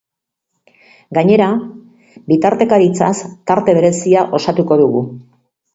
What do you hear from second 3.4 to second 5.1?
tarte berezia osatuko dugu.